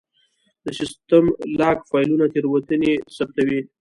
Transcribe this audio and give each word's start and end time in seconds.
د 0.63 0.65
سیسټم 0.79 1.25
لاګ 1.59 1.77
فایلونه 1.89 2.25
تېروتنې 2.33 2.93
ثبتوي. 3.15 3.59